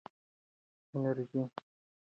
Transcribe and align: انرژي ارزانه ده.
انرژي 0.93 1.09
ارزانه 1.11 1.47
ده. 1.53 1.61